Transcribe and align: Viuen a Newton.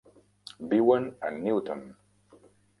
Viuen 0.71 1.05
a 1.29 1.31
Newton. 1.37 1.87